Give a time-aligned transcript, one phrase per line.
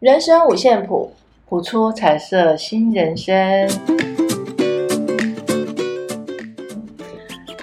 [0.00, 1.12] 人生五线谱，
[1.46, 3.68] 谱出彩色新人生。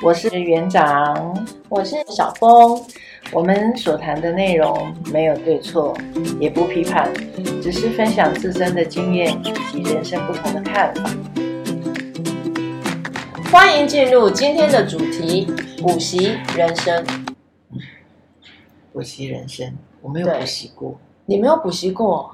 [0.03, 2.79] 我是园长，我是小峰。
[3.31, 5.97] 我们所谈的内容没有对错，
[6.39, 7.11] 也不批判，
[7.59, 11.09] 只是分享自身的经验以及人生不同的看法。
[13.51, 15.47] 欢迎进入今天的主题：
[15.81, 17.03] 补习人生。
[18.93, 20.99] 补习人生，我没有补习过。
[21.27, 22.33] 你没有补习过？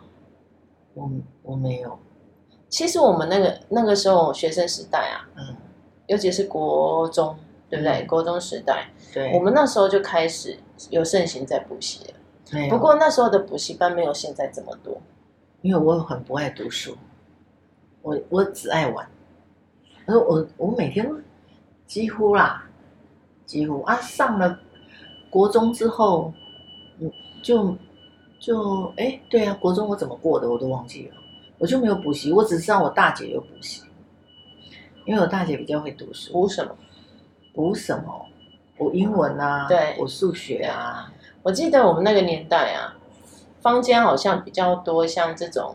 [0.93, 1.12] 我
[1.42, 1.97] 我没有。
[2.70, 5.56] 其实我们那个那个时候学生时代啊，嗯，
[6.06, 7.36] 尤其是国中，
[7.68, 8.04] 对不对？
[8.04, 10.60] 嗯、国中时代，对，我们那时候就开始
[10.92, 12.14] 有盛行在补习了。
[12.52, 12.69] 没。
[12.69, 15.02] 不过那时候的补习班没有现在这么多，
[15.64, 16.96] 因为我很不爱读书，
[18.04, 19.10] 我我只爱玩。
[20.05, 21.11] 而我我每天
[21.88, 22.64] 几乎啦，
[23.47, 24.60] 几乎啊上了
[25.32, 26.32] 国中之后，
[27.00, 27.11] 嗯
[27.44, 27.75] 就。
[28.43, 31.15] 就哎，对啊，国中我怎么过的我都忘记了，
[31.57, 33.83] 我就没有补习，我只知道我大姐有补习，
[35.05, 36.33] 因为我大姐比较会读书。
[36.33, 36.75] 补什么？
[37.53, 38.25] 补什么？
[38.75, 41.09] 补英文啊，对，补数学啊。
[41.41, 42.97] 我记得我们那个年代啊，
[43.61, 45.73] 坊间好像比较多像这种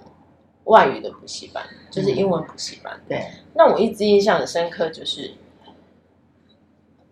[0.64, 2.92] 外语的补习班，就是英文补习班。
[2.94, 3.26] 嗯、对。
[3.54, 5.32] 那我一直印象很深刻，就是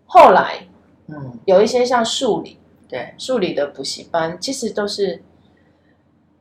[0.04, 0.68] 后来，
[1.06, 5.22] 嗯，有一些像数理，对，数理的补习班，其实都是。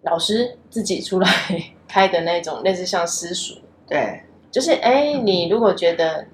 [0.06, 1.28] 老师自己出来
[1.88, 6.28] 开的那种，类似像私塾，对，就是哎，你如果觉得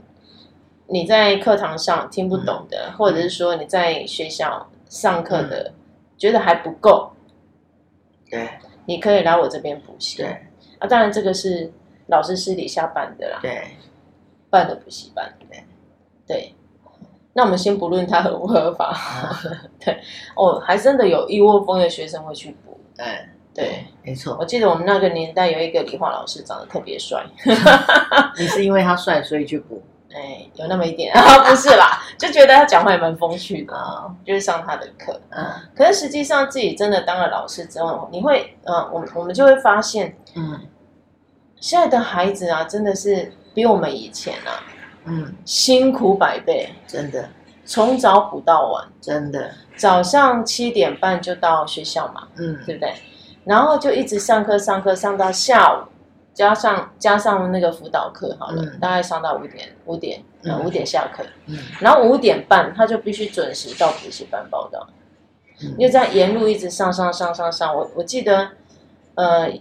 [0.87, 5.73] 你在课堂上听不懂的，嗯、或者是说你在学校上课的、嗯、
[6.17, 7.11] 觉得还不够，
[8.29, 8.49] 对，
[8.85, 10.17] 你可以来我这边补习。
[10.17, 10.27] 对，
[10.79, 11.71] 啊，当然这个是
[12.07, 13.63] 老师私底下办的啦，对，
[14.49, 15.63] 办的补习班，对，
[16.27, 16.53] 对。
[17.33, 18.93] 那我们先不论它合不合法，
[19.45, 20.01] 嗯、 对，
[20.35, 23.05] 哦，还真的有一窝蜂的学生会去补，对。
[23.53, 24.37] 对，没错。
[24.39, 27.25] 我记得我们那个年代有一个理化老师长得特别帅。
[28.39, 29.81] 你是因为他帅所以去补？
[30.13, 35.17] 哎，有那么一点啊， 不是啦，就觉得他讲话也蛮风趣的啊，就是上他的课。
[35.29, 40.59] 嗯，可是实际上自己真的当了老师之后，你会，嗯，我我们就会发现，嗯，
[41.61, 44.59] 现在的孩子啊，真的是比我们以前啊，
[45.05, 47.29] 嗯，辛苦百倍，真的，
[47.65, 52.93] 从早补到晚，真的，早上七点半就到学校嘛，嗯，对不对？
[53.43, 55.87] 然后就一直上课上课上到下午，
[56.33, 64.87] 加上加上那个辅导课好了，嗯、大概上到五点五点，嗯，五点下课，嗯，然后五点半他就必须准时到补习班报到，
[65.61, 68.49] 嗯，因为这样沿路一直上上上上上，我我记得，
[69.15, 69.51] 呃，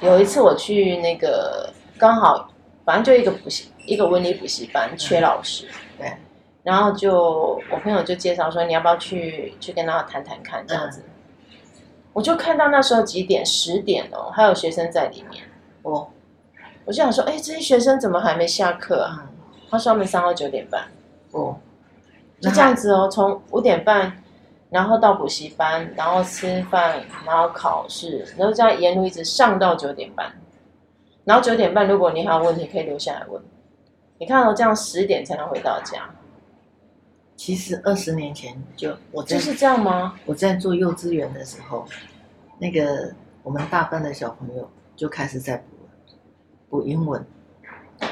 [0.00, 2.50] 有一次我去那个刚好
[2.84, 5.68] 反正就一个补习一个文理补习班缺老师，
[5.98, 6.10] 对，
[6.62, 11.02] 然后就我朋友就介绍说，你要不要去去跟他谈谈看这样子。
[12.16, 15.44] 嗯我就看到那时候几点，十点哦，还有学生在里面。
[15.82, 16.08] 哦，
[16.86, 19.30] 我就想说，哎，这些学生怎么还没下课啊？
[19.68, 20.88] 他说他们上到九点半。
[21.32, 21.58] 哦，
[22.40, 24.22] 就这样子哦，从五点半，
[24.70, 30.32] 然后到补习班，然后吃饭，然后考试，然后这样沿路一直上到九点半。
[31.24, 33.42] 然后九点半，如果你还有问题，可以留下来问。
[34.16, 36.08] 你看到这样十点才能回到家。
[37.36, 40.14] 其实二十年前就我就是这样吗？
[40.24, 41.86] 我在做幼稚园的时候，
[42.58, 45.64] 那个我们大班的小朋友就开始在补，
[46.70, 47.24] 补英文，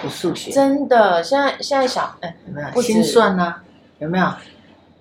[0.02, 0.50] 补数学。
[0.52, 3.54] 真的，现在现在小哎有没有心算呢？
[3.98, 4.26] 有没有？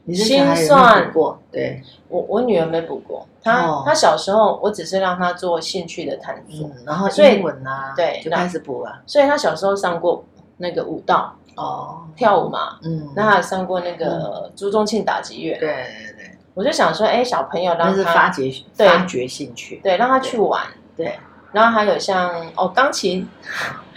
[0.06, 1.38] 你心算过？
[1.51, 9.01] 对，我我女儿没补过，她她小时候我只是让她做兴趣的探索，然后英文啊，对，就开始补了。
[9.06, 10.23] 所以她小时候上过
[10.57, 11.35] 那个舞蹈。
[11.55, 20.65] 哦，跳舞嘛，嗯，那他上过那个朱宗庆打击乐，对对对，我就想说，哎，小朋友让他发掘发掘兴趣，对，让他去玩，
[20.95, 21.17] 对，
[21.51, 23.27] 然后还有像哦，钢琴，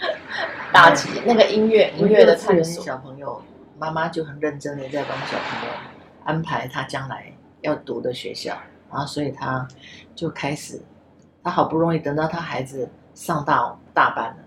[0.71, 3.41] 打击那个音乐音乐的探索，小朋友
[3.77, 5.75] 妈妈就很认真的在帮小朋友
[6.23, 7.31] 安排他将来
[7.61, 8.55] 要读的学校，
[8.91, 9.67] 然后所以他
[10.15, 10.81] 就开始，
[11.43, 14.37] 他好不容易等到他孩子上到大班了。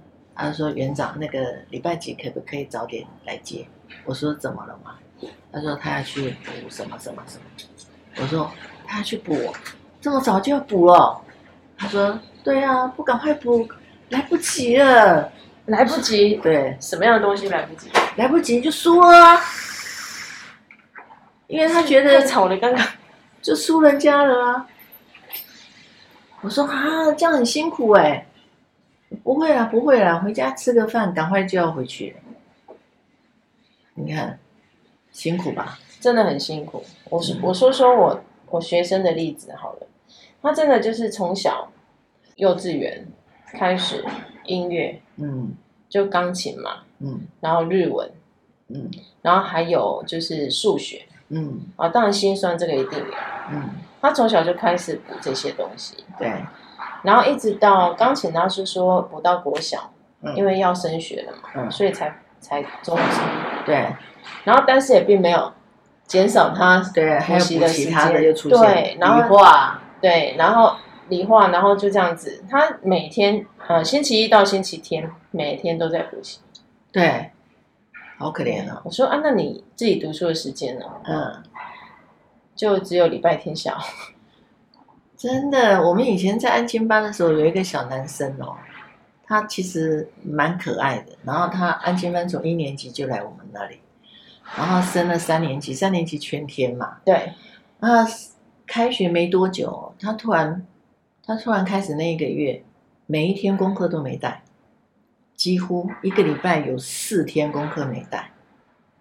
[0.40, 1.38] 他说：“园长，那个
[1.70, 3.66] 礼拜几可不可以早点来接？”
[4.04, 4.96] 我说：“怎么了嘛？”
[5.52, 7.44] 他说：“他要去补什么什么什么。”
[8.16, 8.50] 我说
[8.86, 9.52] ：“他要去补，
[10.00, 11.20] 这么早就要补了？”
[11.76, 13.68] 他说：“对啊，不赶快补，
[14.08, 15.30] 来不及了，
[15.66, 17.90] 来不及。”对，什么样的东西来不及？
[18.16, 19.40] 来不及就输了，
[21.48, 22.86] 因为他觉得吵了，刚刚
[23.42, 24.66] 就输人家了啊。
[26.40, 28.26] 我说：“啊，这样很辛苦哎。”
[29.22, 32.16] 不会啦，不会啦，回家吃个饭，赶快就要回去。
[33.94, 34.38] 你看，
[35.12, 35.78] 辛苦吧？
[36.00, 36.82] 真的很辛苦。
[37.10, 39.86] 我说，我说说我我学生的例子好了，
[40.40, 41.70] 他真的就是从小
[42.36, 43.06] 幼稚园
[43.52, 44.04] 开始
[44.44, 45.54] 音乐，嗯，
[45.88, 48.10] 就钢琴嘛，嗯，然后日文，
[48.68, 48.90] 嗯，
[49.20, 53.14] 然后还有就是数学，嗯，啊，当然心酸这个一定有，
[53.50, 53.70] 嗯，
[54.00, 56.32] 他从小就开始补这些东西，对，
[57.02, 59.90] 然后一直到钢琴，老师说补到国小，
[60.22, 63.20] 嗯，因为要升学了嘛，嗯，所以才才终止，
[63.66, 63.86] 对，
[64.44, 65.52] 然后但是也并没有。
[66.10, 70.74] 减少他对还有补其他的又出现对，然后理化对，然后
[71.08, 72.42] 理化，然后就这样子。
[72.50, 76.40] 他每天呃星期一到星期天每天都在补习，
[76.90, 77.30] 对，
[78.18, 78.82] 好可怜啊！
[78.82, 80.84] 我说啊，那你自己读书的时间呢？
[81.04, 81.44] 嗯，
[82.56, 84.12] 就只有礼拜天下午。
[85.20, 88.56] 真的，我们以前在安亲班的时候，有一个小男生哦，
[89.24, 91.12] 他其实蛮可爱的。
[91.24, 93.80] 然后他安亲班从一年级就来我们那里。
[94.56, 96.96] 然后升了三年级，三年级全天嘛。
[97.04, 97.34] 对。
[97.80, 98.02] 啊，
[98.66, 100.66] 开学没多久，他突然，
[101.22, 102.64] 他突然开始那一个月，
[103.04, 104.42] 每一天功课都没带，
[105.36, 108.30] 几乎一个礼拜有四天功课没带，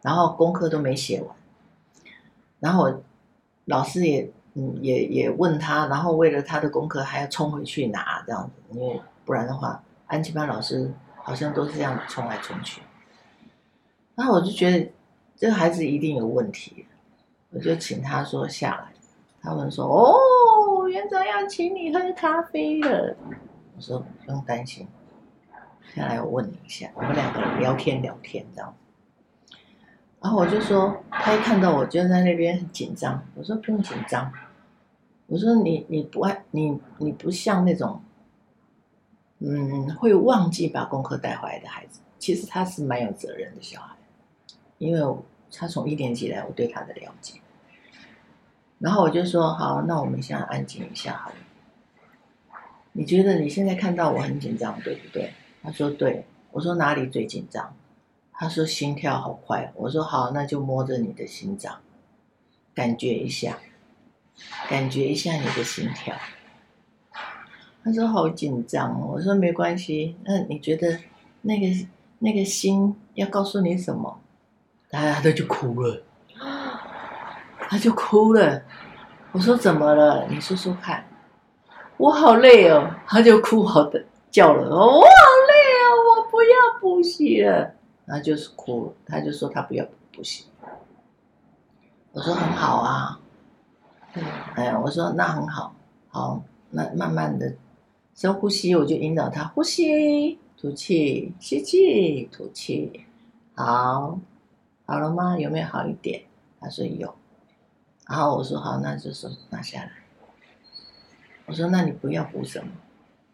[0.01, 1.33] 然后功课都没写完。
[2.60, 3.01] 然后我
[3.63, 12.81] 老师也，嗯，也也问他，然后为了他的功课还要冲回去拿这样子，因为不然的话，安琪班老师好像都是这样冲来冲去。
[14.16, 14.92] 然后我就觉得。
[15.42, 16.86] 这个孩子一定有问题，
[17.51, 18.92] 我就请他说下来。
[19.42, 23.16] 他们说：“哦，园长要请你喝咖啡了。”
[23.74, 24.86] 我说：“不用担心，
[25.96, 28.75] 下来我问你一下。”我们两个聊天聊天这样。
[30.21, 33.24] 然后我就说，他一看到我就在那边很紧张。
[33.36, 34.31] 我说：“不用紧张。”
[35.27, 38.01] 我说你：“你不爱你你不像那种，
[39.39, 42.01] 嗯，会忘记把功课带回来的孩子。
[42.18, 43.95] 其实他是蛮有责任的小孩。”
[44.77, 45.18] 因为
[45.51, 47.39] 他从一年级来，我对他的了解，
[48.77, 51.36] 然后我就说好，那我们现在安静一下好了。
[52.92, 55.33] 你觉得你现在看到我很紧张，对不对？
[55.63, 56.25] 他说对。
[56.51, 57.75] 我说哪里最紧张？
[58.39, 59.69] 他说心跳好快。
[59.75, 61.75] 我说好，那就摸着你的心脏，
[62.74, 63.57] 感觉一下，
[64.69, 66.15] 感觉一下你的心跳。
[67.83, 69.06] 他说好紧张。
[69.09, 70.15] 我说没关系。
[70.24, 70.97] 那你觉得
[71.41, 71.68] 那个
[72.18, 74.18] 那个心要告诉你什么？
[74.89, 76.01] 他他就哭了，
[77.68, 78.62] 他就哭了。
[79.33, 80.25] 我说怎么了？
[80.30, 81.06] 你说说看。
[81.97, 82.89] 我好累哦。
[83.06, 84.01] 他就哭好的
[84.31, 84.69] 叫了。
[84.74, 85.53] 我好累
[85.83, 87.75] 哦，我不要补习了。
[88.09, 90.45] 他就是哭，他就说他不要补习。
[92.11, 93.21] 我说很好啊。
[94.56, 95.75] 哎呀，我说那很好，
[96.09, 97.56] 好，那慢慢的
[98.15, 103.06] 深呼吸，我就引导他呼吸，吐气，吸气，吐气，
[103.53, 104.19] 好。
[104.88, 105.38] 好了吗？
[105.38, 106.23] 有没有好一点？
[106.59, 107.13] 他说有，
[108.07, 109.91] 然后我说好，那就手拿下来。
[111.45, 112.71] 我说那你不要补什么？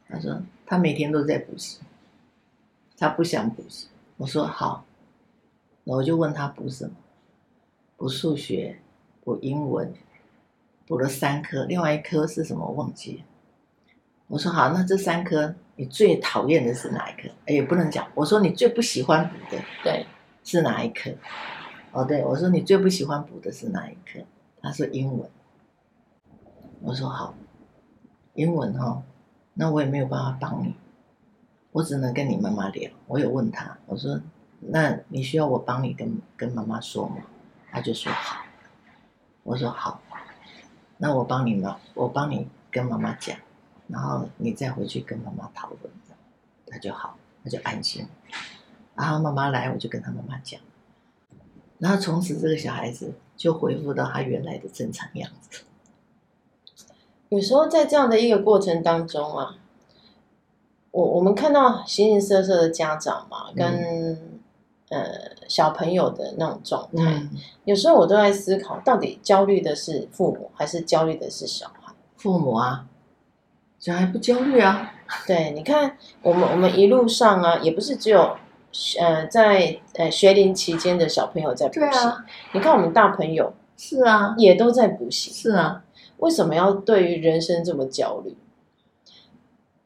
[0.09, 1.79] 他说他每天都在补习，
[2.97, 3.87] 他不想补习。
[4.17, 4.85] 我说好，
[5.83, 6.91] 那我就问他补什么？
[7.97, 8.79] 补数学，
[9.23, 9.93] 补英文，
[10.87, 12.65] 补了三科，另外一科是什么？
[12.65, 13.23] 我忘记了。
[14.27, 17.29] 我说好，那这三科你最讨厌的是哪一科？
[17.45, 18.07] 哎，也不能讲。
[18.15, 20.05] 我说你最不喜欢补的，对。
[20.47, 21.09] 是哪一科？
[21.91, 24.19] 哦，对，我说你最不喜欢补的是哪一科？
[24.61, 25.27] 他说英文。
[26.81, 27.33] 我说好，
[28.35, 29.03] 英文哈、哦，
[29.55, 30.75] 那我也没有办法帮你，
[31.75, 32.89] 我只能跟你妈妈聊。
[33.05, 34.17] 我有问他，我说
[34.61, 37.17] 那你需要我帮你跟跟妈妈说吗？
[37.69, 38.45] 他就说好。
[39.43, 40.01] 我说好，
[40.97, 43.37] 那我帮你妈，我帮你跟妈妈讲，
[43.89, 45.93] 然后你再回去跟妈妈讨论，
[46.65, 48.07] 他就好，他就安心。
[48.95, 50.57] 然后妈妈来，我就跟他妈妈讲。
[51.79, 55.63] 然后从此这个小孩子就恢复到他原来的正常样子。
[57.27, 59.57] 有时候在这样的一个过程当中啊，
[60.95, 64.39] 我我们看到形形色色的家长嘛，跟、嗯、
[64.89, 65.01] 呃
[65.47, 67.29] 小朋友的那种状态，嗯、
[67.65, 71.93] 有时候我都在思考，到底焦虑的是父母，还是焦虑的是小孩？
[72.15, 72.85] 父母啊，
[73.77, 74.93] 小孩不焦虑啊。
[75.27, 78.37] 对，你看我们我们一路上啊，也不是只有。
[78.99, 85.81] 呃，在呃学龄期间的小朋友在补习，啊、你看我们大朋友是啊，也都在补习，是啊。
[86.17, 88.35] 为什么要对于人生这么焦虑？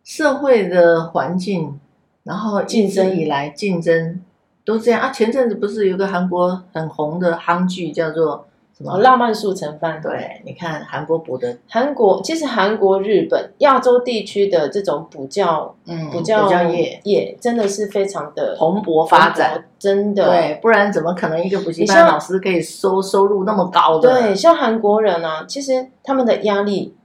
[0.10, 1.80] 社会的环境，
[2.24, 4.20] 然后竞争以来竞争
[4.66, 5.12] 都这样啊。
[5.12, 8.48] 前阵子不是有个韩国很红的韩剧叫做？
[8.76, 10.02] 什么，浪漫速成班。
[10.02, 20.30] 对，你看韩国补的，韩国其实韩国、日本、亚洲地区的这种补教，嗯，补教业业真的是非常的蓬勃发展，真的。
[20.30, 24.10] 对，不然怎么可能一个补习班老师可以收收入那么高的？
[24.10, 26.96] 对，像韩国人啊，其实他们的压力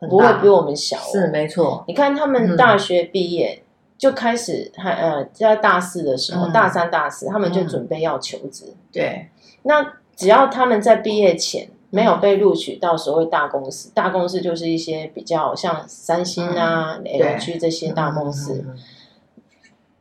[0.00, 1.10] 不会比我们小，哦。
[1.12, 1.84] 是没错。
[1.88, 3.62] 你看他们大学毕业、嗯、
[3.96, 8.64] 就开始还呃在大四的时候，嗯、大三大四他们就准备要求职。
[8.68, 9.28] 嗯、对。
[9.62, 18.64] 那只要他们在毕业前没有被录取到所谓大公司，大公司就是一些比较像三星啊、嗯、LG 这些大公司，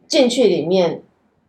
[0.07, 1.01] 进去里面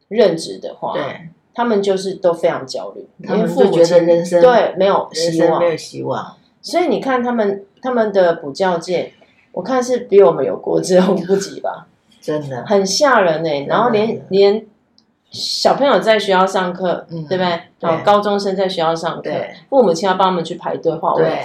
[0.08, 1.28] 任职的话，对。
[1.56, 6.36] 他们就是都非常焦虑，他们就觉得人生对没有希望，没有希望。
[6.64, 9.12] 所以你看他们他们的补教界，
[9.52, 11.86] 我看是比我们有过之而无不及吧？
[12.22, 13.66] 真的很吓人哎、欸！
[13.66, 14.64] 然后连连
[15.30, 17.60] 小朋友在学校上课，嗯、对不对？
[17.80, 19.30] 然后，高中生在学校上课，
[19.68, 21.22] 父母亲要帮他们去排队画位。
[21.22, 21.38] 对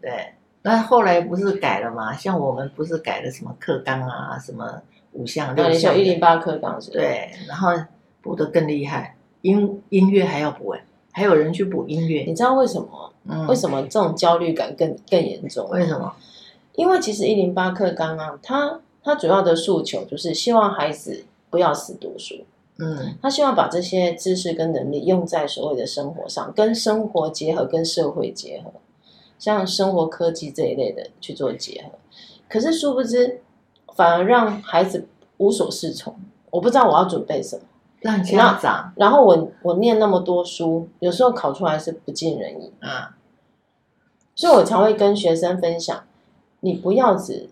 [0.00, 2.12] 对，那后来不是改了吗？
[2.14, 4.80] 像我们不是改了什么课纲啊，什么
[5.14, 6.92] 五项六项，一零八课纲是。
[6.92, 7.72] 对，然后
[8.22, 9.16] 补的更厉害。
[9.42, 13.09] 音音乐还要补哎，还有人去补音乐，你知道为什么？
[13.28, 15.68] 嗯，为什么这种焦虑感更更严重？
[15.70, 16.12] 为什么？
[16.74, 22.36] 因为其实一零八课纲啊，他他主要的诉求就是希望孩子不要死读书，
[22.78, 28.72] 嗯，他希望把这些知识跟能力用在所谓的生活上，跟生活结合，跟社会结合，
[29.38, 31.98] 像生活科技这一类的去做结合。
[32.48, 33.40] 可是殊不知，
[33.94, 36.14] 反而让孩子无所适从。
[36.50, 37.62] 我不知道我要准备什么。
[38.00, 43.16] 让家长，然后我我念那么多书，有时候考出来是不尽人意啊，
[44.34, 46.02] 所以我才会跟学生分享，
[46.60, 47.50] 你不要只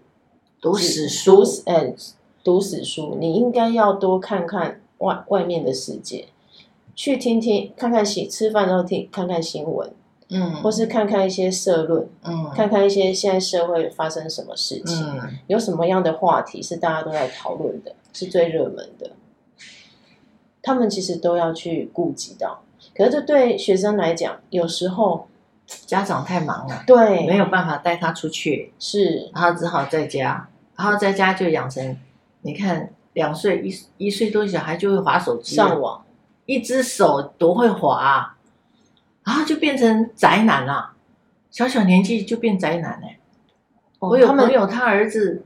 [0.60, 1.94] 读死书，读死哎，
[2.42, 6.28] 读死书，你应该要多看看外外面的世界，
[6.94, 9.92] 去听听看看新吃饭的时候听看看新闻，
[10.30, 19.10] 嗯，或是看看一些社论，嗯，看看一些现在社会发生什么事情，嗯，有什么样的话题是大家都在讨论的，是最热门的。
[20.68, 22.62] 他们其实都要去顾及到，
[22.94, 25.26] 可是这对学生来讲，有时候
[25.66, 30.46] 家长太忙了，对，没有办法带他出去，是，然后只好在家，
[30.76, 31.96] 然后在家就养成，
[32.42, 36.04] 你看两岁一一岁多小孩就会滑手机，上网，
[36.44, 38.36] 一只手多会滑啊，
[39.24, 40.92] 然后就变成宅男了，
[41.50, 43.18] 小小年纪就变宅男哎，
[44.00, 45.42] 哦，我有朋友他儿子，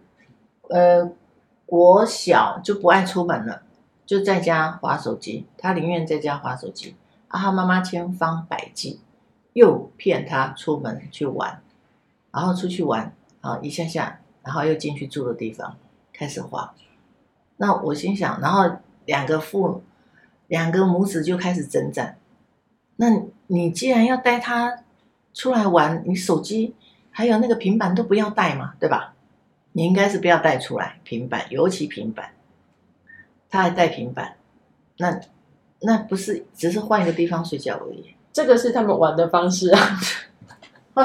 [0.69, 1.09] 呃，
[1.65, 3.63] 国小就不爱出门了。
[4.13, 6.95] 就在家划手机，他宁愿在家划手机，
[7.29, 9.01] 啊，他妈妈千方百计，
[9.55, 11.63] 又骗他出门去玩，
[12.31, 15.79] 然后出去玩，啊，一下下，然后又进去住的地方
[16.13, 16.75] 开始滑，
[17.57, 18.71] 那我心想，然后
[19.07, 19.83] 两个父，
[20.47, 22.19] 两个母子就开始征战，
[22.97, 23.07] 那
[23.47, 24.81] 你既然要带他
[25.33, 26.75] 出来玩，你手机
[27.11, 29.15] 还有那个平板都不要带嘛，对吧？
[29.73, 32.33] 你应该是不要带出来平板，尤其平板。
[33.53, 34.35] 他还带平板，
[34.97, 35.21] 那
[35.81, 38.15] 那不是只是换一个地方睡觉而已。
[38.33, 40.01] 这个是他们玩的方式啊。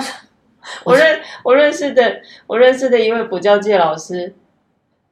[0.85, 4.33] 我认我认识的我认识的一位补教界老师，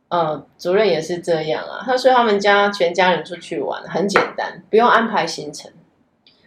[0.08, 1.84] 呃，主任也是这样啊。
[1.86, 5.70] 他说他们家全家人出去玩很简单，不用安排行程。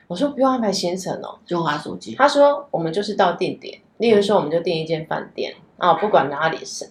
[0.07, 2.14] 我说不用安排行程哦，就滑手机。
[2.14, 6.88] 他说我们就是到定点，例如说我们就订一间饭店啊，不管哪里山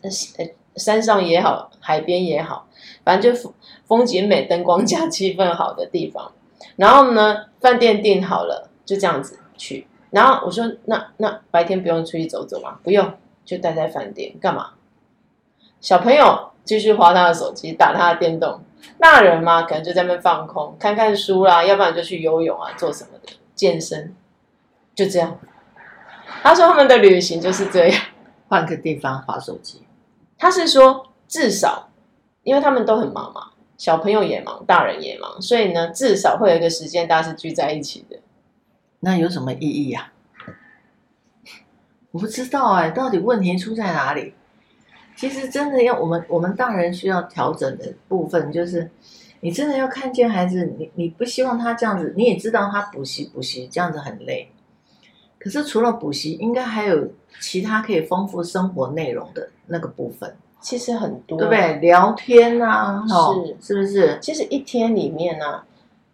[0.78, 2.68] 山上也好，海边也好，
[3.04, 3.54] 反正就。
[3.88, 6.34] 风景美、灯光佳、气氛好的地方，
[6.76, 9.88] 然后呢，饭店订好了，就这样子去。
[10.10, 13.14] 然后我说：“那那白天不用出去走走吗？”不用，
[13.46, 14.72] 就待在饭店干嘛？
[15.80, 18.60] 小朋友继续划他的手机，打他的电动。
[19.00, 24.14] 大人嘛，可能就在那边放空，看看书啦，要不然就去游泳啊，做什么的，健身。
[24.94, 25.40] 就这样。
[26.44, 28.02] 他说他们的旅行就是这样，
[28.50, 29.84] 换个地方滑手机。
[30.38, 31.90] 他是说至少，
[32.44, 33.52] 因为他们都很忙嘛。
[33.78, 38.18] 小朋友也忙，大人也忙，所以呢，至少会有一个时间，大家是聚在一起的。
[39.02, 40.12] 那有什么意义呀？
[42.12, 44.34] 我不知道哎，到底问题出在哪里？
[45.16, 48.90] 其实真的要我们我们大人需要调整的部分，就是
[49.42, 54.52] 你真的要看见孩子，你你不希望他这样子，你也知道他补习补习这样子很累，
[55.40, 57.08] 可是除了补习，应该还有
[57.40, 60.36] 其他可以丰富生活内容的那个部分。
[60.60, 61.76] 其实很多，对不对？
[61.76, 64.18] 聊天啊，是、哦、是不是？
[64.20, 65.66] 其实一天里面呢、啊，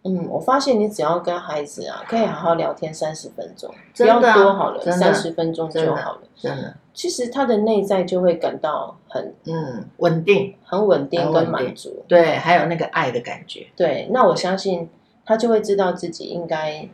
[0.02, 6.20] 嗯，我发现你只要跟孩子啊，可以好好聊天三十分钟，不要多好了，三十分钟就好了。
[6.36, 12.04] 真的，其实他的内在就会感到很嗯稳定，很稳定跟满足。
[12.06, 13.66] 对，还有那个爱的感觉。
[13.74, 14.88] 对，那我相信
[15.24, 16.86] 他就会知道自己应该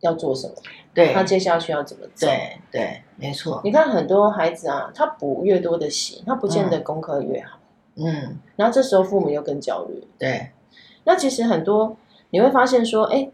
[0.00, 0.54] 要做什么。
[0.92, 2.28] 对，他接下去要怎么做？
[2.28, 3.60] 对对，没错。
[3.64, 7.58] 你看很多孩子啊，他补越多的习，他不见得功课越好。
[7.96, 8.38] 嗯。
[8.56, 10.06] 然后这时候父母又更焦虑。
[10.18, 10.50] 对。
[11.04, 11.96] 那其实很多
[12.30, 13.30] 你会发现说，哎，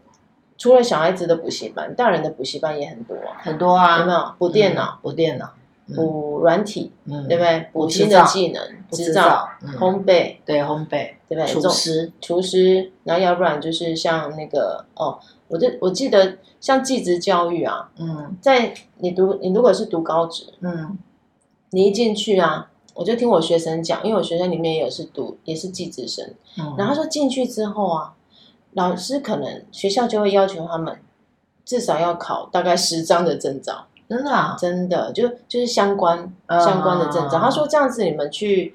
[0.57, 3.99] 除了小孩子的补习班，大人的补习班也很多，很多啊。
[3.99, 4.99] 有没有补电脑？
[5.01, 5.53] 补电脑。
[5.95, 7.69] 补软体，嗯，对不对？
[7.71, 8.61] 补新的技能，
[8.91, 9.47] 制造、
[9.79, 11.45] 烘焙，对烘焙，对不对？
[11.45, 20.97] 厨师，厨师，然后要不然就是像那个哦，我就我记得像技职教育啊，嗯，在你读你如果是读高职，嗯，
[21.71, 28.13] 你一进去啊，我就听我学生讲，因为我学生里面也是读也是技职生，嗯然后他说进去之后啊，
[28.73, 30.99] 老师可能学校就会要求他们。
[31.65, 37.39] 至少要考大概十张的证照，真的啊，真的就就是相关相关的证照。
[37.39, 38.73] 他说这样子你们去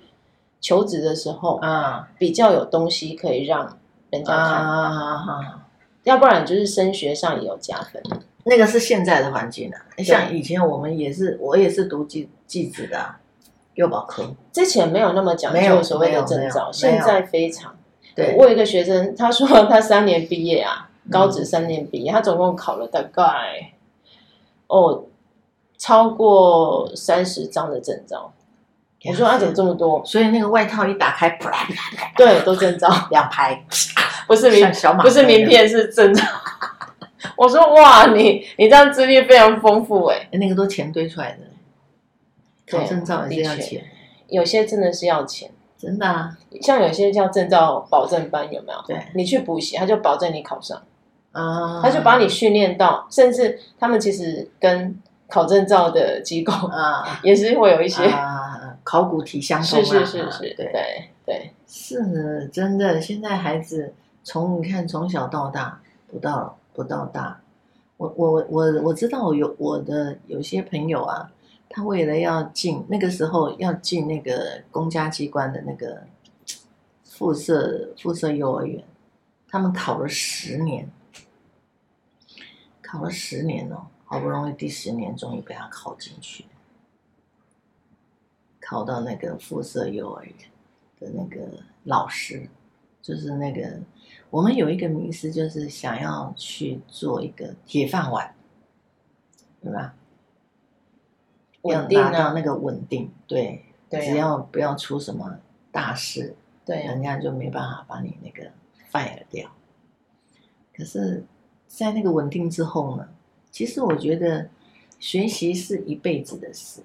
[0.60, 3.78] 求职的时候，啊，比较有东西可以让
[4.10, 5.62] 人家看，
[6.04, 8.02] 要不然就是升学上也有加分。
[8.44, 13.16] 那个是现在的环境啊，像以前我们也是，我也是读技技职的
[13.75, 17.76] 幼保科，之前没有那么讲究所谓的证照，现在非常。
[18.14, 20.88] 对，我有一个学生，他说他三年毕业啊。
[21.11, 23.73] 高职三年毕业，他总共考了大概
[24.68, 25.04] 哦
[25.76, 28.32] 超过三十张的证照。
[29.09, 30.04] 我说啊怎么这么多？
[30.04, 31.38] 所以那个外套一打开，
[32.16, 33.64] 对，都证照两排，
[34.26, 36.23] 不是名不是名片是证照。
[37.37, 41.38] 我说哇，你你这样资历非常丰富哎，那个都钱堆出来的。
[42.71, 43.85] 考证照也是要钱，
[44.28, 45.50] 有些真的是要钱。
[45.78, 48.78] 真的啊，像有些叫证照保证班，有没有？
[48.87, 50.80] 对，你去补习，他就保证你考上。
[51.32, 54.97] 啊，他就把你训练到，甚至他们其实跟
[55.28, 58.04] 考证照的机构啊，也是会有一些
[58.82, 59.84] 考古题相通。
[59.84, 63.00] 是是是是，对对对，是呢，真的。
[63.00, 67.40] 现在孩子从你看从小到大，不到不到大，
[67.96, 71.30] 我我我我知道有我的有些朋友啊，
[71.68, 76.02] 他为了要进那个时候要进那个公家机关的那个
[77.04, 78.82] 附设附设幼儿园，
[79.48, 80.90] 他们考了十年。
[82.82, 86.44] 考了十年哦，好不容易第十年终于被他考进去，
[88.72, 90.34] 考到那个附设幼儿园
[90.98, 91.46] 的那个
[91.84, 92.48] 老师，
[93.02, 93.78] 就是那个
[94.30, 98.35] 我们有一个名师，就是想要去做一个铁饭碗，
[99.61, 99.94] 对吧？
[101.61, 105.38] 稳定啊，要拿到那个稳定，对，对啊，只要不要出什么
[105.70, 108.50] 大事，对啊，人家就没办法把你那个
[108.90, 109.50] fire 掉。
[110.74, 111.24] 可是。
[111.74, 113.08] 在那个稳定之后呢，
[113.50, 114.50] 其实我觉得
[114.98, 116.82] 学习是一辈子的事，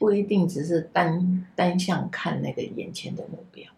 [0.00, 3.70] 不一定只是单单向看那个眼前的目标。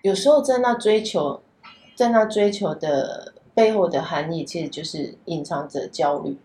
[0.00, 1.42] 有时候在那追求，
[1.94, 6.38] 在那追求的背后的含义，其实就是隐藏着焦虑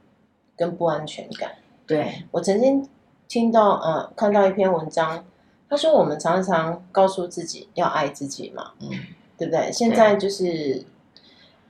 [0.57, 1.51] 跟不安全感。
[1.87, 2.89] 对，我曾经
[3.29, 5.23] 听到，呃，看到一篇文章，
[5.69, 8.89] 他说我们常常告诉自己要爱自己嘛，嗯，
[9.37, 9.71] 对不对？
[9.71, 10.83] 现在就是。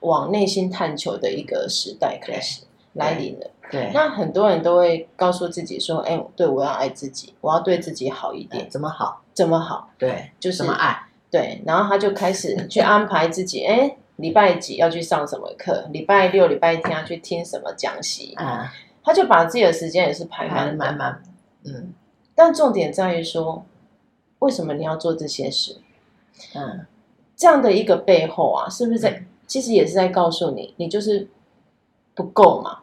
[0.01, 3.51] 往内心探求的一个时代开始来临了。
[3.71, 9.21] 对，那很多人都会告诉自己说：“哎，对，我要爱自己，我要对自己好一点。”怎么好？
[9.33, 9.89] 怎么好？
[9.97, 11.07] 对，就是怎么爱。
[11.31, 15.87] 对，然后他就开始去安排自己，哎，礼拜几要去上什么课？
[15.91, 18.33] 礼拜六、礼拜天要去听什么讲习？
[18.35, 18.71] 啊，
[19.03, 21.23] 他就把自己的时间也是排满满满。
[21.63, 21.93] 嗯，
[22.35, 23.63] 但重点在于说，
[24.39, 25.77] 为什么你要做这些事？
[26.53, 26.85] 嗯，
[27.35, 29.23] 这样的一个背后啊，是不是在？
[29.47, 31.27] 其实也是在告诉你，你就是
[32.15, 32.80] 不够嘛，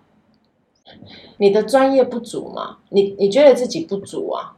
[1.38, 4.56] 你的专业不足嘛，你你觉得自己不足啊？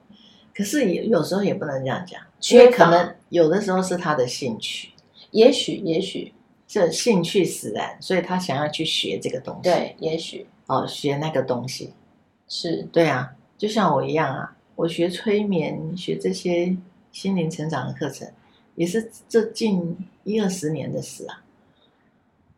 [0.54, 4.90] 可是也有时候也不能这样讲，因为，可能有的时候是他的兴趣，
[5.30, 6.34] 也许也许
[6.66, 9.62] 这兴趣使然，所以他想要去学这个东西。
[9.62, 11.94] 对，也许哦，学那个东西
[12.48, 16.76] 是对啊，就像我一样啊，我学催眠，学这些
[17.12, 18.28] 心灵成长的课程，
[18.74, 21.42] 也是这近一二十年的事啊。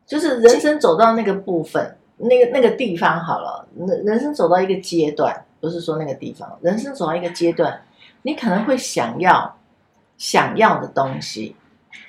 [0.05, 7.81] 就是人生走到那个部分，那个那个地方好了，人人生走到一个阶段，不是说那个地方，人生走到一个阶段，
[8.21, 9.57] 你可能会想要
[10.17, 11.55] 想要的东西，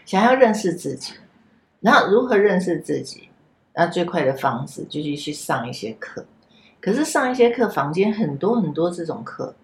[0.05, 1.15] 想要认识自己，
[1.81, 3.29] 然后如何认识自己？
[3.75, 6.25] 那最快的方式就是去上一些课。
[6.81, 9.55] 可是上一些课，房间很多很多这种课，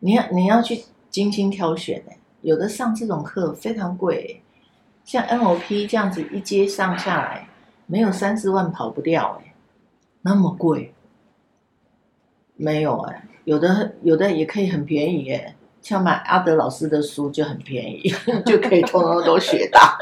[0.00, 2.02] 你要你要去精心挑选，
[2.42, 4.42] 有的上这种课非常贵。
[5.04, 7.47] 像 NLP 这样子一阶上下来，
[7.88, 9.54] 没有三四万跑不掉哎，
[10.22, 10.94] 那么贵？
[12.54, 18.12] 没有哎，有的有的也可以很便宜哎，像买阿德老师的书就很便宜，
[18.46, 19.80] 就可以通通都学到。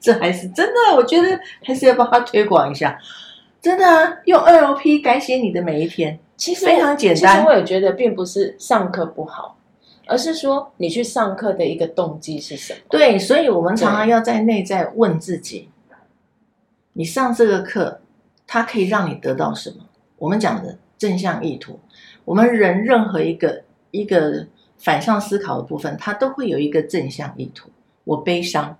[0.00, 2.98] 这还是真的，我觉得还是要帮他推广一下。
[3.60, 7.36] 真的啊，用 NLP 改写你的每一天，其实非常简单。
[7.36, 9.56] 其实我也觉得，并不是上课不好。
[10.06, 12.80] 而是说，你去上课的一个动机是什么？
[12.90, 15.68] 对，所以我们常常要在内在问自己：
[16.92, 18.00] 你上这个课，
[18.46, 19.76] 它可以让你得到什么？
[20.18, 21.80] 我们讲的正向意图，
[22.24, 24.46] 我们人任何一个一个
[24.78, 27.70] 反向思考的部分，它都会有一个正向意图。
[28.04, 28.76] 我悲伤，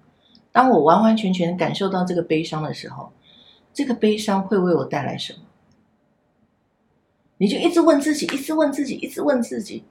[0.52, 3.10] 当我完完全全感受到这个悲伤的时候，
[3.72, 5.40] 这个悲伤会为我带来什么？
[7.38, 9.82] 你就一直问自己，一直问自己，一直问自己，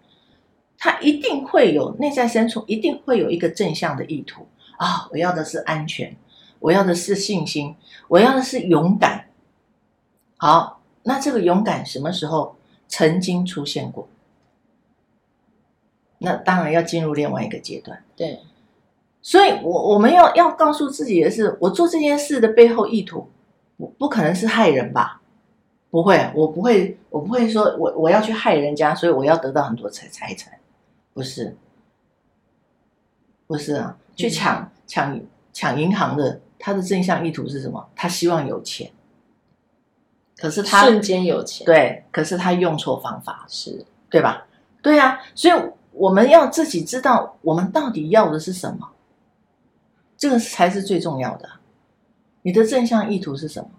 [0.77, 5.07] 它一定会有内在深处，一定会有一个正向的意图啊！
[5.11, 6.15] 我要的是安全，
[6.59, 7.75] 我要的是信心，
[8.07, 9.25] 我要的是勇敢。
[10.37, 12.55] 好，那这个勇敢什么时候
[12.87, 14.07] 曾经出现过？
[16.17, 18.03] 那当然要进入另外一个阶段。
[18.15, 18.39] 对，
[19.21, 23.29] 所以我我们要要告诉自己的是，我做这件事的背后意图，
[23.77, 25.21] 不不可能是害人吧？
[25.89, 30.51] 不会，我不会，我不会说我我要去害人家，所以我要得到很多财财产，
[31.13, 31.55] 不是，
[33.45, 35.19] 不是啊，去抢抢
[35.51, 37.87] 抢银行的，他的正向意图是什么？
[37.95, 38.91] 他希望有钱，
[40.37, 44.45] 可是他瞬间有钱，对，可是他用错方法，是对吧？
[44.81, 45.53] 对呀，所以
[45.91, 48.89] 我们要自己知道我们到底要的是什么，
[50.17, 51.49] 这个才是最重要的。
[52.41, 53.69] 你的正向意图是什么？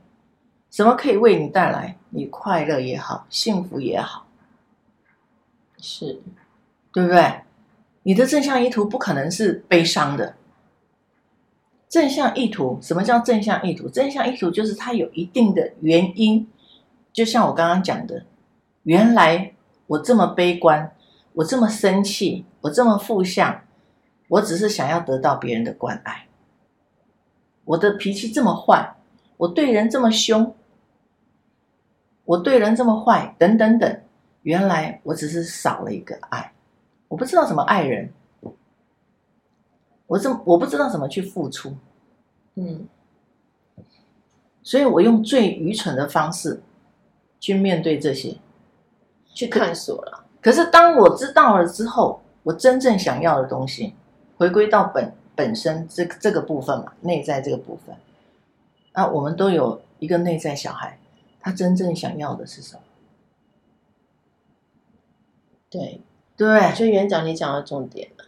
[0.71, 4.27] 什么可以为你带来你快乐也好，幸福也好，
[5.79, 6.21] 是，
[6.95, 7.43] 对不对？
[8.05, 10.37] 你的正向意图不可能是悲伤的。
[11.89, 13.89] 正向意图，什么叫正向意图？
[13.89, 16.49] 正向意图就是它有一定的原因。
[17.13, 18.25] 就像我刚刚讲的，
[18.85, 19.55] 原来
[19.87, 20.95] 我这么悲观，
[21.35, 23.63] 我这么生气，我这么负向，
[24.29, 26.27] 我只是想要得到别人的关爱。
[27.65, 28.95] 我的脾气这么坏，
[29.37, 30.55] 我对人这么凶。
[32.25, 34.01] 我对人这么坏，等等等，
[34.43, 36.54] 原来我只是少了一个爱，
[37.09, 38.13] 我不知道怎么爱人，
[40.07, 41.77] 我这我不知道怎么去付出，
[42.55, 42.89] 嗯，
[44.63, 46.63] 所以我用最愚蠢的方式
[47.39, 48.37] 去面对这些，
[49.33, 50.25] 去探索了。
[50.41, 53.95] 可是当我知道了之后，我真正想要的东西，
[54.37, 57.97] 回归到本本身这这个部分嘛，内在这个部分，
[58.93, 60.99] 啊，我们都有一个内在小孩。
[61.41, 62.83] 他真正想要的是什么？
[65.69, 66.01] 对
[66.37, 68.25] 对，所以园长你讲的重点了。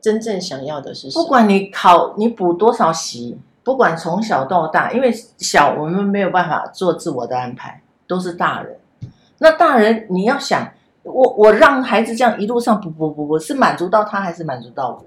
[0.00, 1.24] 真正想要的是什么？
[1.24, 8.78] 不管你考你补多少习，不管从小到大，因为小我们没有办法做自我的安排，都是大人。
[9.38, 15.06] 那大人你要想，我我让孩子这样一路上补补补补，是满足到他还是满足到我？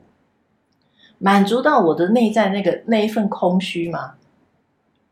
[1.18, 4.14] 满足到我的内在那个那一份空虚吗？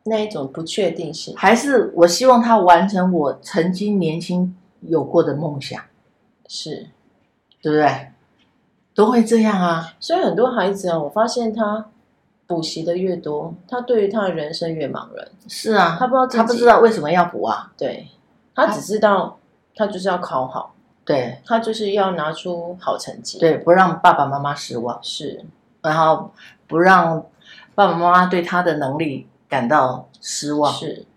[0.03, 5.79] 那一种不确定性，还是我希望他完成我曾经年轻有过的梦想，
[6.49, 6.87] 是，
[7.61, 8.11] 对不对？
[8.93, 9.93] 都会这样啊。
[10.01, 11.85] 所以很多孩子啊，我发现他
[12.45, 15.25] 补习的越多，他对于他的人生越茫然。
[15.47, 17.71] 是啊，他不知道他不知道为什么要补啊。
[17.77, 18.09] 对，
[18.53, 19.39] 他只知道
[19.73, 25.45] 他就是要考好，对，他就是要拿出好成绩，对，不让爸爸妈妈失望，是，
[25.81, 26.31] 然后
[26.67, 27.25] 不让
[27.73, 29.25] 爸爸妈妈对他的能力。
[29.49, 31.07] 感到失望是，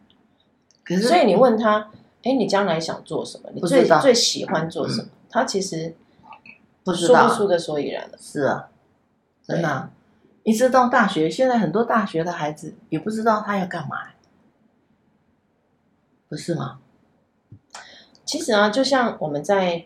[0.83, 1.91] 可是所以你问他，
[2.23, 3.51] 哎，你将来想做什么？
[3.53, 5.05] 你最最喜欢做什么？
[5.05, 5.97] 嗯、他其实
[6.85, 8.19] 不知道，说不出个所以然的。
[8.19, 8.69] 是啊，
[9.43, 9.91] 真的、啊，
[10.45, 13.97] 一直到大学，现在很多大学的孩子也不知道他要干嘛，
[16.29, 16.79] 不是吗？
[18.25, 19.83] 其实啊，就像我们在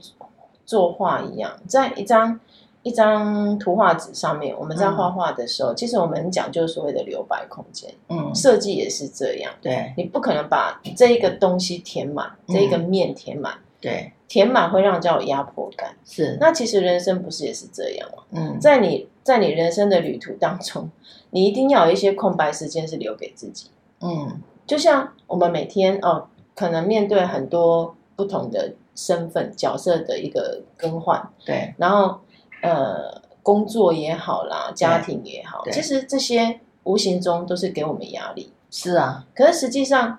[0.66, 2.38] 作画一样，在一张。
[2.82, 7.92] 一张图画纸上面，我们在画画的时候，嗯、其实我们讲究所谓的留白空间。
[8.08, 9.52] 嗯，设计也是这样。
[9.60, 13.58] 对，你不可能把这一个东西填满，嗯、这一个面填满。
[13.86, 15.96] 对，填满会让人家有压迫感。
[16.04, 18.22] 是，那其实人生不是也是这样吗？
[18.32, 20.90] 嗯，在你在你人生的旅途当中，
[21.30, 23.70] 你一定要有一些空白时间是留给自己。
[24.00, 31.30] 嗯，就像我们每天哦，可能面对很多不同的身份角色的一个更换。
[31.44, 32.20] 对，然后。
[32.62, 38.50] 呃，工作也好啦，家庭也好，其实这些无形中都是给我们压力。
[38.70, 40.18] 是啊，可是实际上，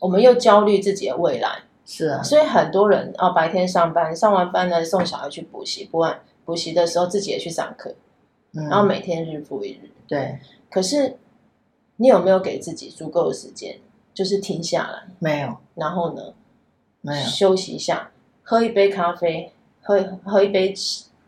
[0.00, 1.64] 我们又焦虑自己的未来。
[1.86, 7.94] 是啊，所以很多人啊，白天上班，上完班呢，送小孩去补习，补完补习的时候自己也去上课，
[8.52, 9.90] 嗯，然后每天日复一日。
[10.06, 11.16] 对，可是
[11.96, 13.78] 你有没有给自己足够的时间，
[14.12, 15.04] 就是停下来？
[15.20, 15.56] 没有。
[15.76, 16.34] 然后呢？
[17.00, 17.26] 没有。
[17.26, 18.10] 休息一下，
[18.42, 20.74] 喝一杯咖啡，喝喝一杯。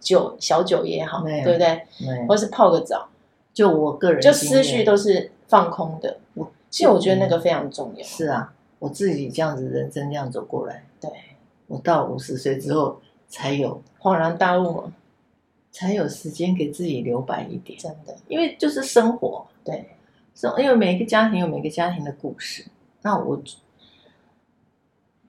[0.01, 1.83] 酒小酒也好，对不对？
[2.29, 3.09] 或是泡个澡，
[3.53, 6.19] 就我个人，就思绪都是放空的。
[6.35, 8.03] 我其实我觉得那个非常重要。
[8.05, 11.11] 是啊，我自己这样子人生这样走过来，对，
[11.67, 14.93] 我到五十岁之后才有恍然大悟嘛，
[15.73, 17.79] 才有时间给自己留白一点。
[17.79, 19.85] 真的，因为就是生活，对，
[20.35, 22.65] 生因为每一个家庭有每个家庭的故事。
[23.03, 23.43] 那我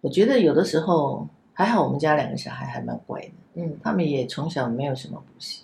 [0.02, 5.64] 我觉得有的时候还好，我们家两个小孩还蛮乖的，嗯，他们也从小没有什么补习。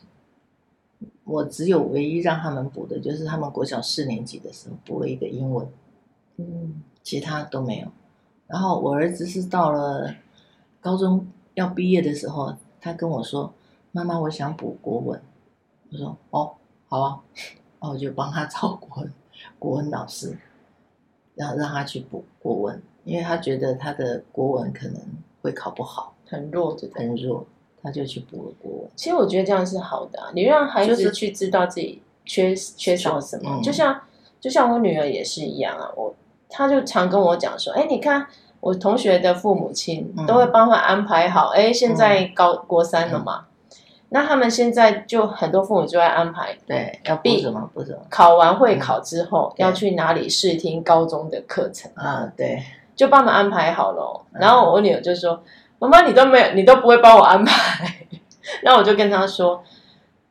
[1.23, 5.67] 我只有唯一让他们补的，就是他们国小四年级的时候补了一个英文，
[6.37, 7.87] 嗯，其他都没有。
[8.47, 10.13] 然后我儿子是到了
[10.81, 13.53] 高中要毕业的时候，他跟我说
[13.93, 15.21] ：“妈妈，我想补国文。”
[15.91, 16.51] 我说：“哦，
[16.87, 17.21] 好啊。
[17.79, 19.13] ”然后我就帮他找国文
[19.59, 20.35] 国文老师，
[21.35, 24.99] 然后让他去补国文，因为他觉得他的国文可能
[25.41, 27.45] 会考不好，很弱，很弱。
[27.83, 28.89] 他就去补了国文。
[28.95, 33.59] 其实我觉得这样是好的啊，你让孩子去知道自己缺、就是、缺少什么。
[33.59, 34.01] 嗯、就像
[34.39, 36.15] 就像我女儿也是一样啊，我
[36.55, 38.25] 她就常跟我讲说，哎，你看
[38.61, 43.77] 我同学的父母亲都会帮他安排好，哎、嗯，现在高国三了嘛，嗯、
[44.09, 52.63] 那他们现在就很多父母就在安排，对，要补什么补什么，考完会考之后、嗯、要去哪里试听高中的课程啊，对，
[52.95, 54.25] 就帮他们安排好了。
[54.31, 55.41] 然后我女儿就说。
[55.77, 57.93] 妈妈，你都没有，你都不会帮我安排。
[58.63, 59.61] 那我就跟她说，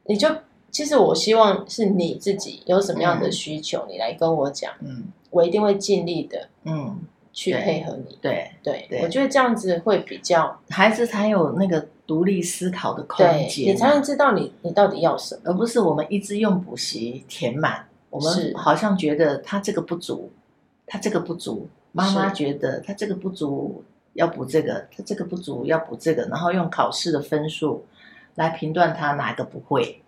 [0.06, 0.26] 你就
[0.70, 6.98] 其实我希望是你自己有什么样的需求，嗯、你来跟我讲，嗯，我一定会尽力的，嗯，
[7.32, 8.16] 去配合你。
[8.22, 17.86] 对对对，我觉得这样子会比较孩子才有那个独立思考的空间，你才能知道你你到底要什么，而不是我们一直用补习填满。
[18.10, 20.30] 我们好像觉得他这个不足，
[20.86, 23.82] 他这个不足，妈妈觉得他这个不足。
[24.14, 27.84] 要补这个，他这个不足，要补这个，然后用考试的分数
[28.36, 30.00] 来评断他哪个不会。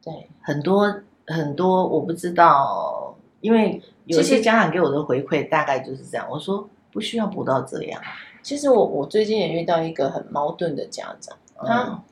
[0.00, 6.26] 对，很多很多我不知道，因为有些家长给我的回馈大概就是这样。
[6.30, 8.02] 我说不需要补到这样。
[8.42, 12.02] 其实我我最近也遇到一个很矛盾的家长，他、嗯、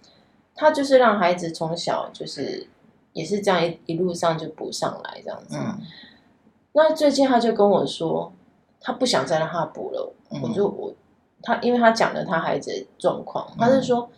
[0.54, 2.68] 他就是让孩子从小就是
[3.12, 5.56] 也是这样一一路上就补上来这样子。
[5.56, 5.78] 嗯。
[6.72, 8.32] 那最近他就跟我说，
[8.80, 10.12] 他不想再让他补了。
[10.42, 10.92] 我就我
[11.42, 14.10] 他，因为他讲了他孩子的状况，他是说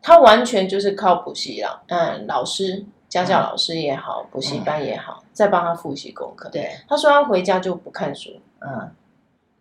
[0.00, 6.48] 他完全就是靠补习了，嗯，老师家教老师也好，补习班也好，在帮他复习功课。
[6.48, 8.90] 对，他说他回家就不看书，嗯，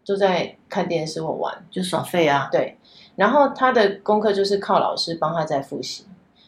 [0.04, 2.48] 就在看电视或玩，就耍废啊。
[2.52, 2.78] 对，
[3.16, 6.06] 然后他的功课就是靠老师帮他在复习，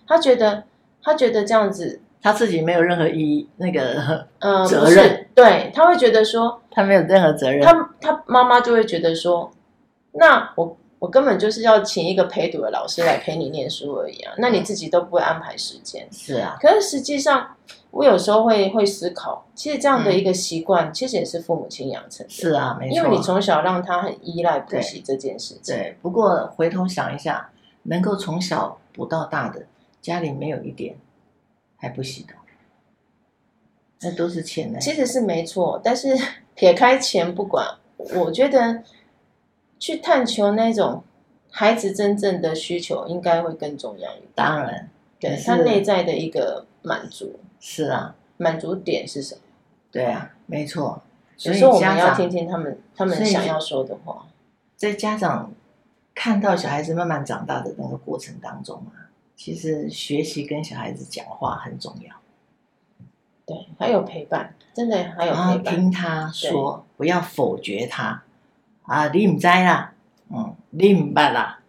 [0.07, 0.63] 他觉得
[1.01, 6.61] 他觉得这样子他自己没有任何意义，那个嗯 责任，对，他会觉得说。
[6.75, 9.51] 他没有任何责任，他他妈妈就会觉得说，
[10.13, 16.55] 那我我根本就是要请一个陪读的老师来陪你念书而已啊，那你自己都不会安排时间，是啊。
[16.61, 17.57] 可是实际上，
[17.91, 22.95] 我有时候会会思考，其实这样的一个习惯，其实也是父母亲养成的，是啊，没错。
[22.95, 25.75] 因为你从小让他很依赖补习这件事情。
[25.75, 27.49] 对，不过回头想一下，
[27.81, 29.63] 能够从小补到大的，
[30.01, 30.95] 家里没有一点
[31.75, 32.33] 还不洗的，
[33.99, 34.79] 那都是钱呢。
[34.79, 36.17] 其实是没错，但是。
[36.55, 37.65] 撇开钱不管，
[38.15, 38.83] 我觉得
[39.84, 41.04] 去探求那种
[41.52, 44.30] 孩子真正的需求，应该会更重要一点。
[44.34, 47.38] 当然，对他内在的一个满足。
[47.60, 49.41] 是啊，满足点是什么？
[49.91, 51.02] 对啊，没错。
[51.36, 54.26] 所以我们要听听他们他们想要说的话。
[54.78, 55.52] 在家长
[56.15, 62.15] 看到小孩子慢慢长大的那个过程当中啊，其实学习跟小孩子讲话很重要。
[63.46, 65.76] 对，还有陪伴，真的还有陪伴。
[65.76, 68.24] 听他说，不要否决他。
[68.84, 69.93] 啊，你唔知啦，
[70.30, 71.60] 嗯，你唔捌啦。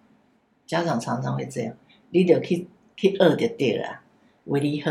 [0.66, 1.74] 家长常常会这样，
[2.10, 4.00] 你就去去学就对了，
[4.44, 4.90] 为你好。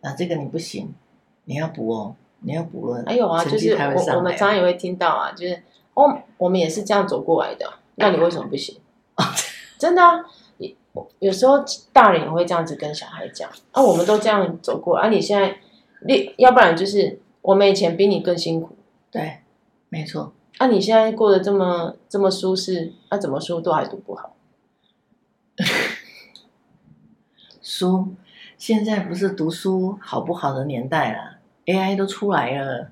[0.00, 0.94] 啊，这个你不行，
[1.44, 3.04] 你要补哦，你要补了。
[3.06, 5.62] 还有啊，就是我我们常常也会听到啊，就是
[5.94, 8.80] 哦，我们也是这样走过来的，那你为什么不行？
[9.78, 10.24] 真的啊。
[11.20, 15.58] 有时候大人也会这样子跟小孩讲啊，我们都这样走过啊，你现在
[16.00, 18.74] 你要不然就是我们以前比你更辛苦，
[19.10, 19.38] 对，
[19.88, 20.32] 没错。
[20.58, 24.34] 啊，你现在过得这么这么舒适，啊，怎么书都还读不好？
[27.62, 28.14] 书
[28.56, 32.90] 现在不是读书好不好的年代了，AI 都出来了，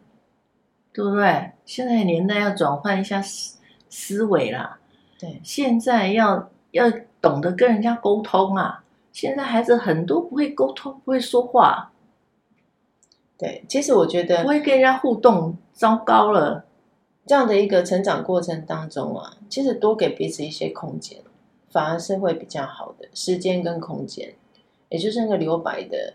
[0.92, 1.52] 对不对？
[1.64, 4.79] 现在年代要转换一下思思维啦，
[5.18, 6.90] 对，现在要要。
[7.18, 8.85] 懂得跟人家沟通啊！
[9.11, 11.90] 现在孩子很多不会沟通，不会说话。
[13.38, 16.64] 对，其实我觉得不会跟人家互动，糟糕了。
[17.27, 21.18] 这样的一个成长过程当中啊，其实多给彼此一些空间，
[21.70, 24.33] 反而是会比较好的时间跟空间，
[24.88, 26.14] 也就是那个留白的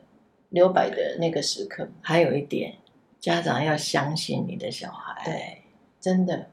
[0.50, 1.88] 留白的那个时刻。
[2.02, 2.76] 还有一点，
[3.20, 5.62] 家长要相信你的小孩，对，
[6.00, 6.48] 真的。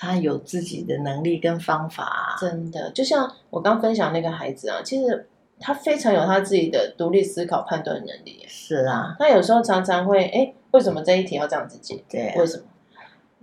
[0.00, 5.28] 他有自己的能力跟方法啊，真的，就像我刚分享那个孩子啊，其实
[5.60, 8.44] 他非常有他自己的独立思考、判断能力。
[8.46, 12.02] 是啊，他有时候常常会，哎，为什么这一题要这样子解？
[12.08, 12.64] 对啊，为什么？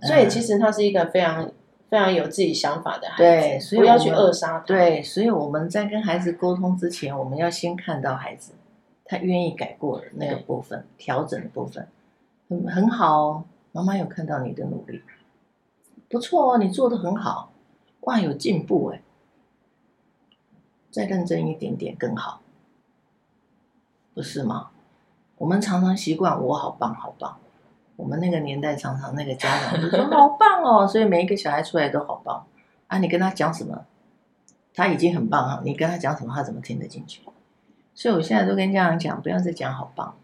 [0.02, 1.50] 所以其实他是一个非常
[1.88, 4.64] 非常有自己想法的孩子，对，所以不要去扼杀他。
[4.64, 8.52] 对，所以我们在跟孩子沟通之前，我们要先看到孩子
[9.04, 11.86] 他愿意改过的那个部分，调整的部分，
[12.48, 13.44] 很很好哦。
[13.72, 15.02] 妈妈有看到你的努力，
[16.08, 17.52] 不错哦，你做的很好，
[18.00, 19.02] 哇，有进步哎，
[20.96, 22.40] 再认真一点点更好，
[24.14, 24.70] 不是吗？
[25.36, 27.36] 我们常常习惯我好棒好棒，
[27.96, 32.46] 我们那个年代常常那个家长就说 好棒哦，所以每一个小孩出来都好棒
[32.86, 32.96] 啊。
[32.96, 33.84] 你跟他讲什么，
[34.72, 37.20] 他已经很棒啊，你跟他讲什么，他怎么听得进去？
[37.94, 40.16] 所以我现在都跟家长讲，不要再讲好棒。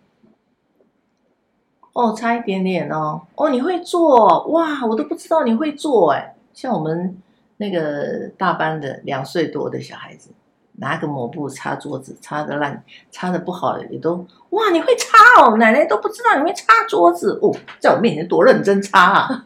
[1.92, 6.34] 哦，差一点点哦，哦，你会做哇，我都不知道你会做哎。
[6.54, 7.20] 像我们
[7.58, 10.30] 那个大班的两岁多的小孩子。
[10.74, 17.38] 拿个抹布擦桌子，擦的烂，擦的不好的也都哇，你会擦哦，奶奶都不知道你会擦桌子。
[17.42, 19.44] 哦，在我面前多认真擦啊，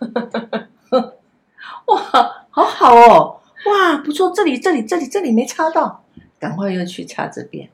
[1.87, 6.05] 哇，好好哦，哇，不错，这里这里这里这里没擦到，
[6.39, 7.69] 赶快又去擦这边，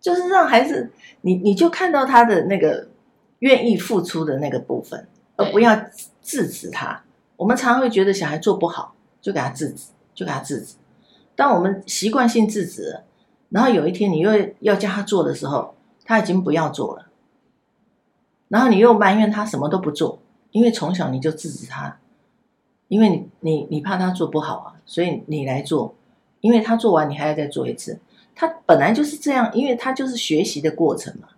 [0.00, 0.90] 就是让孩子，
[1.22, 2.88] 你你就看到他的那个
[3.40, 5.06] 愿意付出的那个部分，
[5.36, 5.76] 而不要
[6.22, 7.02] 制止他。
[7.36, 10.76] 我们常常会觉得小孩做不好，就给他制止，就给他制止。
[11.36, 13.02] 当我们习惯性制止，
[13.50, 17.06] 然后有一天你又要叫他做的时候，他已经不要做了，
[18.48, 20.18] 然后你又埋怨他什么都不做，
[20.50, 21.98] 因为从小你就制止他，
[22.88, 25.94] 因为你你你怕他做不好啊，所以你来做，
[26.40, 28.00] 因为他做完你还要再做一次，
[28.34, 31.28] 他本来就是这样，因为他就是学习的过程嘛，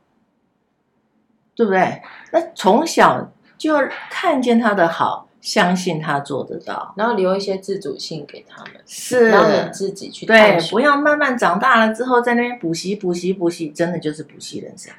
[1.55, 2.01] 对不对？
[2.33, 5.28] 那从小就要看见他的好。
[5.41, 10.27] 相信他做得到，然后留一些自主性给他们，是让你自己去。
[10.27, 14.93] 对，不要慢慢长大了之后在那边补习补习补习，真的就是补习人生。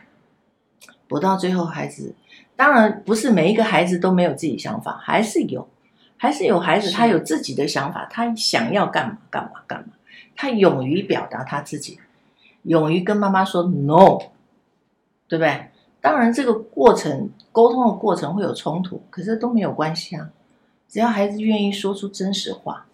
[1.07, 2.13] 补到最后，孩子
[2.55, 5.67] 当然不是每一个孩子都没有自己想法，还是有，
[6.17, 9.87] 还是有孩子他有自己的想法，他想要干嘛干嘛干嘛，
[10.35, 11.99] 他勇于表达他自己，
[12.63, 14.19] 勇于跟妈妈说 no，
[15.27, 15.68] 对不对？
[16.01, 20.31] 当然，这个过程沟通的过程会有冲突，可是都没有关系啊。
[20.87, 22.85] 只要孩子愿意说出真实话，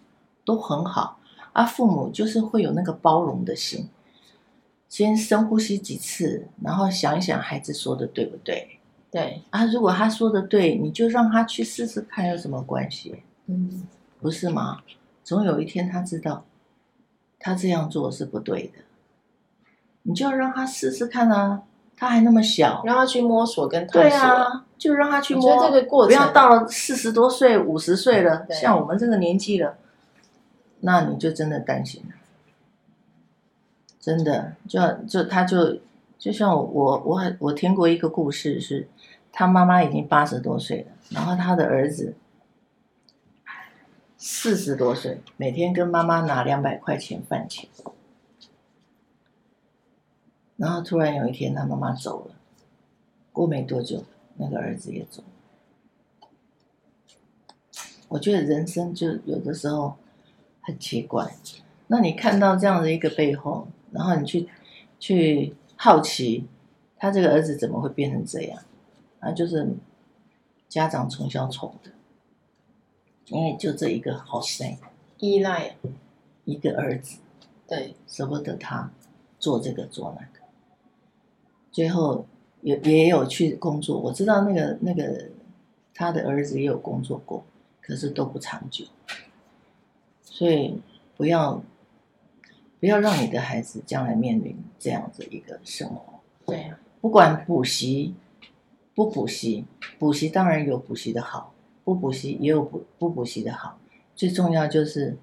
[0.44, 1.18] 都很好。
[1.52, 3.88] 啊，父母就是会有那个包容的心，
[4.88, 8.78] 先深呼吸几次，然后想一想孩子说的对不对？
[9.10, 13.22] 对啊，如果他说的对，你就让他去试试看，有什么关系？
[13.46, 13.86] 嗯，
[14.20, 14.82] 不是吗？
[15.24, 16.44] 总有一天他知道，
[17.38, 18.80] 他这样做是不对的，
[20.02, 21.62] 你就要让他试试看啊。
[21.96, 24.02] 他还那么小，让他去摸索跟探索。
[24.02, 25.66] 对啊，就让他去摸。
[25.66, 29.78] 这个过程，不要到了四十多岁、五十岁了，像我们这个年纪了，
[30.80, 32.14] 那你就真的担心了。
[33.98, 35.78] 真的，就就他就
[36.18, 38.88] 就像我我我我听过一个故事是，是
[39.32, 42.14] 他妈妈已经八十多岁了，然后他的儿子
[44.18, 47.68] 四十多岁，每天跟妈妈拿两百块钱饭钱。
[50.56, 52.34] 然后突然有一天，他妈妈走了。
[53.32, 54.02] 过没多久，
[54.36, 55.28] 那个儿子也走了。
[58.08, 59.96] 我觉得人生就有的时候
[60.62, 61.36] 很奇怪。
[61.88, 64.48] 那你看到这样的一个背后，然后你去
[64.98, 66.46] 去好奇，
[66.96, 68.62] 他这个儿子怎么会变成这样？
[69.20, 69.68] 啊，就是
[70.68, 71.90] 家长从小宠的，
[73.26, 74.76] 因为就这一个好生
[75.18, 75.76] 依赖
[76.44, 77.18] 一个儿子，
[77.66, 78.90] 对，舍不得他
[79.38, 80.35] 做这个做那个。
[81.76, 82.24] 最后
[82.62, 85.28] 也也有去工作，我知道那个那个
[85.92, 87.44] 他的儿子也有工作过，
[87.82, 88.86] 可是都不长久。
[90.22, 90.80] 所以
[91.18, 91.62] 不要
[92.80, 96.18] 不要让你的孩子将来面临这样子一个生活。
[96.46, 98.14] 对啊，不管补习
[98.94, 99.66] 不补习，
[99.98, 101.52] 补习当然有补习的好，
[101.84, 103.78] 不补习也有补不补习的好。
[104.14, 105.18] 最重要就是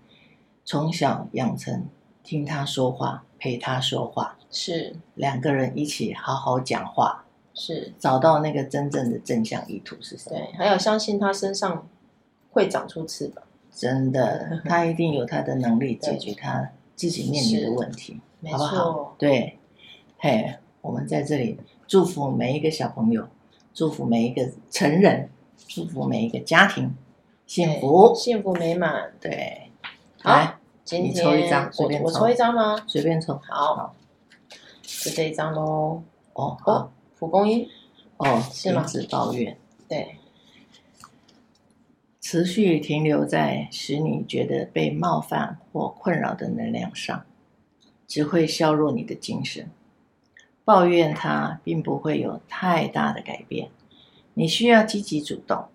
[0.63, 1.87] 从小养成
[2.21, 4.37] 听他说话，陪他说话。
[4.53, 4.95] 是。
[5.15, 7.91] 两个人一起好好讲话，是。
[7.99, 10.37] 找到那个真正的正向意图是什么？
[10.37, 11.87] 对，还有相信他身上
[12.51, 19.15] 会长出翅膀，真的， 他一定有他的能力解决他自己面临的问题，好不好？
[19.17, 19.57] 对，
[20.19, 23.27] 嘿，我们在这里祝福每一个小朋友，
[23.73, 25.29] 祝福每一个成人，
[25.67, 26.93] 祝福每一个家庭
[27.47, 28.13] 幸福。
[28.15, 29.11] 幸福美满。
[29.19, 29.71] 对，
[30.23, 32.83] 来，今天你抽一张，随便抽，我抽一张吗？
[32.87, 33.75] 随便抽，好。
[33.75, 33.95] 好
[35.03, 36.01] 就这一张喽。
[36.33, 37.67] 哦哦，蒲公英。
[38.17, 38.83] 哦，是吗？
[38.83, 39.57] 停止抱怨。
[39.87, 40.15] 对。
[42.21, 47.25] 持续停留在使你觉得被冒犯或困扰的能量上，
[48.07, 49.69] 只会削弱你的精神。
[50.63, 53.69] 抱怨它并不会有太大的改变。
[54.35, 55.65] 你需要积极主动，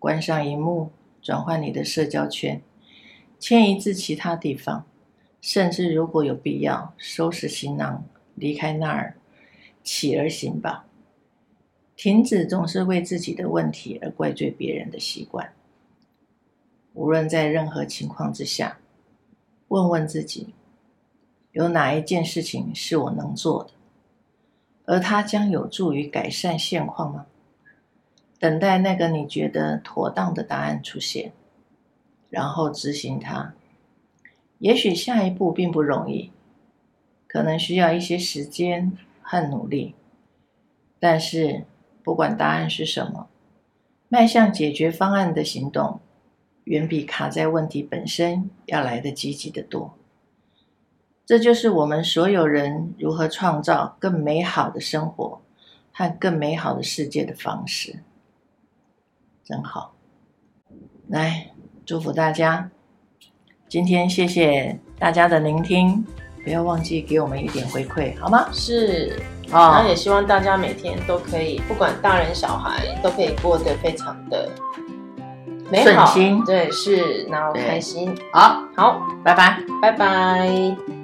[0.00, 0.90] 关上荧幕，
[1.22, 2.60] 转换你的社交圈，
[3.38, 4.84] 迁移至其他地方，
[5.40, 8.04] 甚至如果有必要，收拾行囊
[8.34, 9.16] 离开那儿，
[9.82, 10.86] 起而行吧。
[11.94, 15.52] 停止总是为自己的问题而怪罪别人的习惯。
[16.94, 18.78] 无论在任何情况之下，
[19.68, 20.54] 问问自己，
[21.52, 23.70] 有哪一件事情是我能做的，
[24.84, 27.26] 而它将有助于改善现况吗？
[28.38, 31.32] 等待那个你觉得妥当的答案出现，
[32.28, 33.54] 然后执行它。
[34.58, 36.30] 也许下一步并不容易，
[37.32, 39.94] 可能需要一些时间和努力，
[41.00, 41.64] 但是
[42.02, 43.26] 不管答案是什么，
[44.10, 46.00] 迈向解决方案的行动，
[46.64, 49.94] 远比卡在问题本身要来得积极得多。
[51.24, 55.40] 这就是我们所有人如何创造更美好的生活
[55.90, 58.00] 和更美好的世界的方式。
[59.42, 59.94] 真好，
[61.08, 61.50] 来
[61.86, 62.70] 祝福大家。
[63.68, 66.04] 今天谢谢大家的聆听，
[66.44, 68.46] 不要忘记给我们一点回馈，好吗？
[68.52, 74.50] 是，然后也希望大家每天都可以，不管大人小孩，都可以过得非常的
[75.70, 76.06] 美好。
[76.06, 78.16] 顺心，对，是，然后开心。
[78.32, 81.01] 好，好，拜拜，拜拜。